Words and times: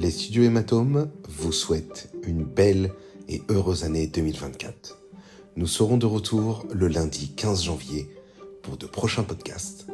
les 0.00 0.10
studios 0.10 0.44
Hématome 0.44 1.10
vous 1.28 1.52
souhaitent 1.52 2.10
une 2.22 2.42
belle 2.42 2.90
et 3.28 3.42
heureuse 3.50 3.84
année 3.84 4.06
2024. 4.06 4.98
Nous 5.56 5.66
serons 5.66 5.98
de 5.98 6.06
retour 6.06 6.64
le 6.72 6.88
lundi 6.88 7.34
15 7.36 7.64
janvier 7.64 8.08
pour 8.62 8.78
de 8.78 8.86
prochains 8.86 9.24
podcasts. 9.24 9.88